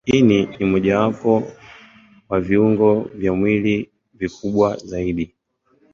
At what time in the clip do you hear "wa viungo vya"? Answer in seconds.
2.29-3.33